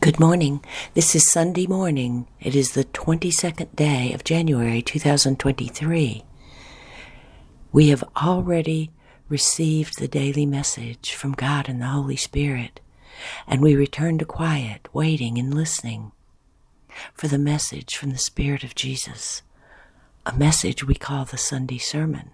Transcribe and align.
Good 0.00 0.18
morning. 0.18 0.64
This 0.94 1.14
is 1.14 1.30
Sunday 1.30 1.66
morning. 1.66 2.26
It 2.40 2.56
is 2.56 2.72
the 2.72 2.84
22nd 2.84 3.76
day 3.76 4.14
of 4.14 4.24
January 4.24 4.80
2023. 4.80 6.24
We 7.72 7.88
have 7.88 8.02
already 8.16 8.90
received 9.28 9.98
the 9.98 10.08
daily 10.08 10.46
message 10.46 11.12
from 11.12 11.32
God 11.32 11.68
and 11.68 11.82
the 11.82 11.88
Holy 11.88 12.16
Spirit, 12.16 12.80
and 13.46 13.60
we 13.60 13.76
return 13.76 14.16
to 14.18 14.24
quiet, 14.24 14.88
waiting 14.94 15.36
and 15.36 15.52
listening 15.52 16.12
for 17.12 17.28
the 17.28 17.38
message 17.38 17.94
from 17.94 18.12
the 18.12 18.18
Spirit 18.18 18.64
of 18.64 18.74
Jesus, 18.74 19.42
a 20.24 20.32
message 20.32 20.82
we 20.82 20.94
call 20.94 21.26
the 21.26 21.36
Sunday 21.36 21.78
Sermon. 21.78 22.30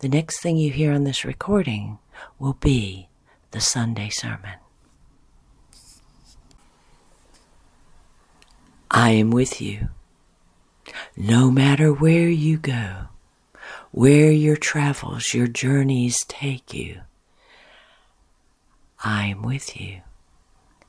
The 0.00 0.08
next 0.10 0.40
thing 0.40 0.58
you 0.58 0.70
hear 0.70 0.92
on 0.92 1.04
this 1.04 1.24
recording 1.24 1.98
will 2.38 2.58
be 2.60 3.08
the 3.52 3.60
Sunday 3.60 4.10
Sermon. 4.10 4.58
I 8.96 9.10
am 9.10 9.32
with 9.32 9.60
you. 9.60 9.88
No 11.16 11.50
matter 11.50 11.92
where 11.92 12.28
you 12.28 12.58
go, 12.58 13.08
where 13.90 14.30
your 14.30 14.56
travels, 14.56 15.34
your 15.34 15.48
journeys 15.48 16.24
take 16.28 16.72
you, 16.72 17.00
I 19.02 19.26
am 19.26 19.42
with 19.42 19.80
you. 19.80 20.02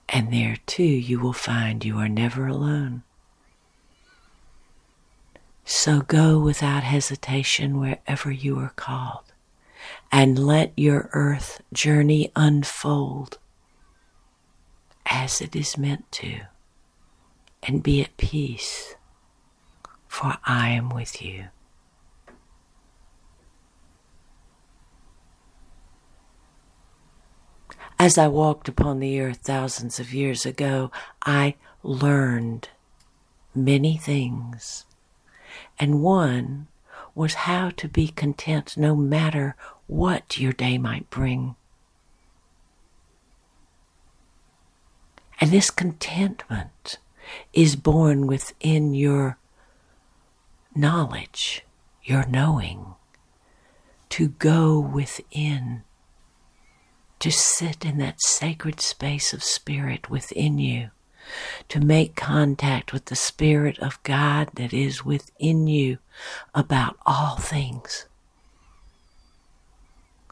And 0.08 0.32
there 0.32 0.58
too 0.68 0.84
you 0.84 1.20
will 1.20 1.34
find 1.34 1.84
you 1.84 1.98
are 1.98 2.08
never 2.08 2.46
alone. 2.46 3.02
So 5.64 6.02
go 6.02 6.38
without 6.40 6.84
hesitation 6.84 7.80
wherever 7.80 8.30
you 8.30 8.60
are 8.60 8.74
called 8.76 9.34
and 10.12 10.38
let 10.38 10.74
your 10.78 11.10
earth 11.14 11.60
journey 11.74 12.32
unfold 12.36 13.40
as 15.08 15.42
it 15.42 15.56
is 15.56 15.76
meant 15.76 16.12
to 16.12 16.42
and 17.66 17.82
be 17.82 18.02
at 18.02 18.16
peace, 18.18 18.96
for 20.08 20.38
I 20.46 20.70
am 20.70 20.90
with 20.90 21.22
you. 21.22 21.46
As 27.98 28.18
I 28.18 28.28
walked 28.28 28.68
upon 28.68 29.00
the 29.00 29.20
earth 29.20 29.40
thousands 29.44 30.00
of 30.00 30.14
years 30.14 30.46
ago, 30.46 30.92
I 31.26 31.56
learned 31.82 32.70
many 33.56 33.98
things, 33.98 34.86
and 35.80 36.04
one 36.04 36.68
was 37.16 37.34
how 37.34 37.70
to 37.72 37.88
be 37.88 38.10
content 38.10 38.78
no 38.78 38.96
matter 38.96 39.56
what 39.88 40.38
your 40.38 40.52
day 40.52 40.78
might 40.78 41.10
bring. 41.10 41.56
And 45.40 45.52
this 45.52 45.72
contentment 45.72 46.98
is 47.54 47.76
born 47.76 48.28
within 48.28 48.94
your 48.94 49.38
knowledge, 50.76 51.66
your 52.04 52.26
knowing, 52.28 52.96
to 54.10 54.30
go 54.30 54.80
within, 54.80 55.84
to 57.20 57.32
sit 57.32 57.86
in 57.86 57.98
that 57.98 58.22
sacred 58.22 58.80
space 58.80 59.34
of 59.34 59.44
spirit 59.44 60.10
within 60.10 60.60
you, 60.60 60.92
to 61.70 61.80
make 61.80 62.16
contact 62.16 62.94
with 62.94 63.06
the 63.06 63.16
Spirit 63.16 63.80
of 63.80 64.02
God 64.04 64.50
that 64.56 64.74
is 64.74 65.04
within 65.04 65.68
you 65.68 65.98
about 66.54 66.98
all 67.06 67.38
things. 67.38 68.06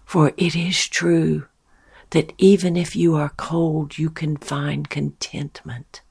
For 0.05 0.33
it 0.37 0.55
is 0.55 0.79
true 0.83 1.47
that 2.11 2.33
even 2.37 2.77
if 2.77 2.95
you 2.95 3.15
are 3.15 3.33
cold, 3.35 3.97
you 3.97 4.09
can 4.11 4.37
find 4.37 4.89
contentment 4.89 6.01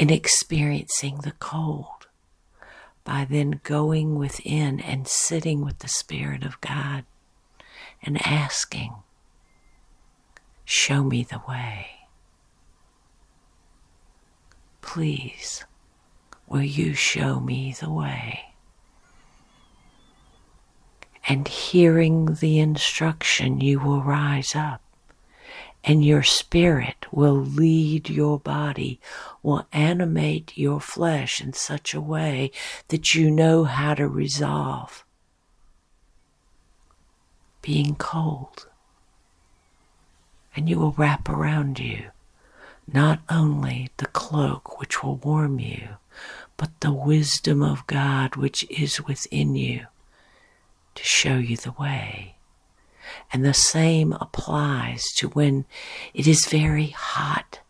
in 0.00 0.08
experiencing 0.08 1.18
the 1.18 1.32
cold 1.32 2.08
by 3.04 3.26
then 3.28 3.60
going 3.62 4.14
within 4.14 4.80
and 4.80 5.06
sitting 5.06 5.62
with 5.62 5.80
the 5.80 5.88
Spirit 5.88 6.42
of 6.42 6.58
God 6.62 7.04
and 8.02 8.26
asking, 8.26 8.94
Show 10.64 11.04
me 11.04 11.22
the 11.22 11.42
way. 11.46 11.86
Please, 14.80 15.66
will 16.48 16.62
you 16.62 16.94
show 16.94 17.38
me 17.38 17.76
the 17.78 17.92
way? 17.92 18.54
And 21.28 21.46
hearing 21.46 22.36
the 22.40 22.58
instruction, 22.58 23.60
you 23.60 23.80
will 23.80 24.02
rise 24.02 24.54
up 24.54 24.80
and 25.84 26.04
your 26.04 26.22
spirit 26.22 27.06
will 27.10 27.34
lead 27.34 28.08
your 28.08 28.38
body, 28.38 29.00
will 29.42 29.66
animate 29.72 30.56
your 30.56 30.80
flesh 30.80 31.40
in 31.40 31.52
such 31.52 31.94
a 31.94 32.00
way 32.00 32.50
that 32.88 33.14
you 33.14 33.30
know 33.30 33.64
how 33.64 33.94
to 33.94 34.06
resolve 34.06 35.04
being 37.62 37.94
cold. 37.94 38.66
And 40.56 40.68
you 40.68 40.78
will 40.78 40.92
wrap 40.92 41.28
around 41.28 41.78
you 41.78 42.10
not 42.92 43.20
only 43.28 43.90
the 43.98 44.06
cloak 44.06 44.80
which 44.80 45.02
will 45.02 45.16
warm 45.16 45.60
you, 45.60 45.88
but 46.56 46.80
the 46.80 46.92
wisdom 46.92 47.62
of 47.62 47.86
God 47.86 48.36
which 48.36 48.68
is 48.68 49.00
within 49.02 49.54
you 49.54 49.86
to 50.94 51.04
show 51.04 51.36
you 51.36 51.56
the 51.56 51.72
way. 51.72 52.36
And 53.32 53.44
the 53.44 53.54
same 53.54 54.12
applies 54.14 55.04
to 55.16 55.28
when 55.28 55.64
it 56.14 56.26
is 56.26 56.46
very 56.46 56.88
hot. 56.88 57.60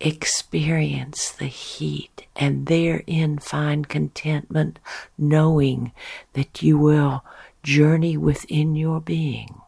Experience 0.00 1.30
the 1.30 1.46
heat 1.46 2.26
and 2.36 2.66
therein 2.66 3.38
find 3.38 3.88
contentment, 3.88 4.78
knowing 5.16 5.92
that 6.34 6.62
you 6.62 6.76
will 6.76 7.24
journey 7.62 8.16
within 8.16 8.76
your 8.76 9.00
being 9.00 9.62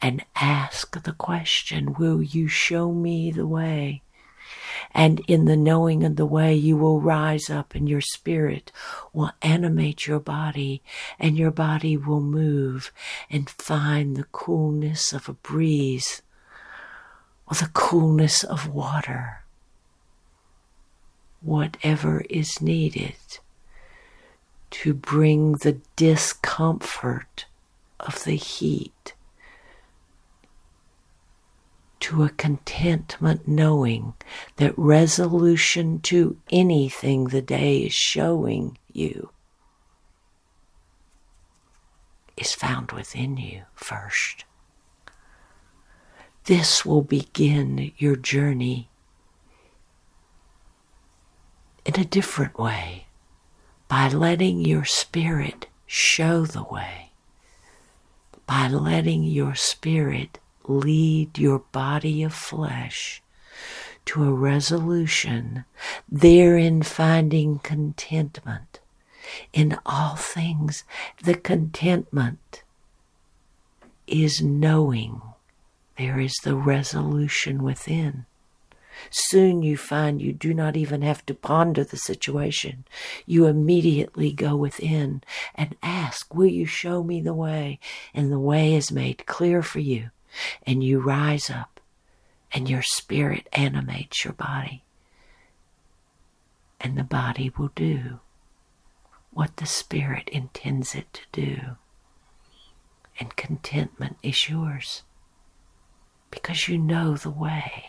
and 0.00 0.24
ask 0.34 1.02
the 1.02 1.12
question 1.12 1.94
Will 1.94 2.22
you 2.22 2.48
show 2.48 2.92
me 2.92 3.30
the 3.30 3.46
way? 3.46 4.02
And 4.92 5.20
in 5.28 5.44
the 5.44 5.56
knowing 5.56 6.04
of 6.04 6.16
the 6.16 6.26
way, 6.26 6.54
you 6.54 6.76
will 6.76 7.00
rise 7.00 7.50
up 7.50 7.74
and 7.74 7.88
your 7.88 8.00
spirit 8.00 8.72
will 9.12 9.32
animate 9.42 10.06
your 10.06 10.20
body 10.20 10.82
and 11.18 11.36
your 11.36 11.50
body 11.50 11.96
will 11.96 12.20
move 12.20 12.92
and 13.30 13.48
find 13.50 14.16
the 14.16 14.24
coolness 14.32 15.12
of 15.12 15.28
a 15.28 15.34
breeze 15.34 16.22
or 17.46 17.54
the 17.54 17.70
coolness 17.72 18.42
of 18.42 18.68
water. 18.68 19.42
Whatever 21.40 22.24
is 22.28 22.60
needed 22.60 23.14
to 24.70 24.94
bring 24.94 25.52
the 25.52 25.78
discomfort 25.94 27.46
of 28.00 28.24
the 28.24 28.36
heat 28.36 29.14
to 32.00 32.22
a 32.22 32.28
contentment 32.30 33.48
knowing 33.48 34.14
that 34.56 34.74
resolution 34.76 36.00
to 36.00 36.36
anything 36.50 37.24
the 37.24 37.42
day 37.42 37.78
is 37.78 37.94
showing 37.94 38.78
you 38.92 39.30
is 42.36 42.52
found 42.52 42.92
within 42.92 43.36
you 43.36 43.62
first. 43.74 44.44
This 46.44 46.84
will 46.84 47.02
begin 47.02 47.92
your 47.96 48.14
journey 48.14 48.88
in 51.84 51.98
a 51.98 52.04
different 52.04 52.58
way 52.58 53.06
by 53.88 54.08
letting 54.08 54.60
your 54.60 54.84
spirit 54.84 55.66
show 55.86 56.44
the 56.44 56.62
way, 56.62 57.12
by 58.46 58.68
letting 58.68 59.24
your 59.24 59.54
spirit 59.54 60.38
lead 60.68 61.38
your 61.38 61.60
body 61.72 62.22
of 62.22 62.34
flesh 62.34 63.22
to 64.06 64.24
a 64.24 64.32
resolution, 64.32 65.64
therein 66.08 66.82
finding 66.82 67.58
contentment 67.58 68.80
in 69.52 69.78
all 69.84 70.16
things. 70.16 70.84
The 71.22 71.34
contentment 71.34 72.62
is 74.06 74.40
knowing 74.40 75.20
there 75.98 76.20
is 76.20 76.34
the 76.44 76.54
resolution 76.54 77.62
within. 77.62 78.26
Soon 79.10 79.62
you 79.62 79.76
find 79.76 80.22
you 80.22 80.32
do 80.32 80.54
not 80.54 80.76
even 80.76 81.02
have 81.02 81.26
to 81.26 81.34
ponder 81.34 81.84
the 81.84 81.98
situation. 81.98 82.84
You 83.26 83.46
immediately 83.46 84.32
go 84.32 84.56
within 84.56 85.22
and 85.54 85.76
ask, 85.82 86.34
Will 86.34 86.46
you 86.46 86.64
show 86.64 87.02
me 87.02 87.20
the 87.20 87.34
way? 87.34 87.78
And 88.14 88.32
the 88.32 88.38
way 88.38 88.74
is 88.74 88.90
made 88.90 89.26
clear 89.26 89.62
for 89.62 89.80
you 89.80 90.10
and 90.66 90.82
you 90.82 91.00
rise 91.00 91.50
up 91.50 91.80
and 92.52 92.68
your 92.68 92.82
spirit 92.82 93.48
animates 93.52 94.24
your 94.24 94.32
body. 94.32 94.84
And 96.80 96.96
the 96.96 97.04
body 97.04 97.52
will 97.56 97.72
do 97.74 98.20
what 99.32 99.56
the 99.56 99.66
spirit 99.66 100.28
intends 100.30 100.94
it 100.94 101.12
to 101.12 101.22
do. 101.32 101.60
And 103.18 103.36
contentment 103.36 104.16
is 104.22 104.48
yours 104.48 105.02
because 106.30 106.68
you 106.68 106.78
know 106.78 107.16
the 107.16 107.30
way. 107.30 107.84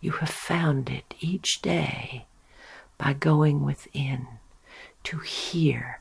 You 0.00 0.12
have 0.12 0.30
found 0.30 0.88
it 0.88 1.14
each 1.20 1.60
day 1.62 2.26
by 2.98 3.12
going 3.12 3.64
within 3.64 4.26
to 5.04 5.18
hear 5.18 6.00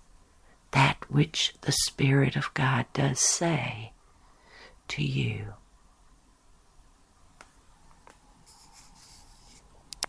that 0.72 0.98
which 1.10 1.54
the 1.62 1.72
Spirit 1.72 2.36
of 2.36 2.54
God 2.54 2.86
does 2.94 3.20
say 3.20 3.94
to 4.88 5.04
you. 5.04 5.54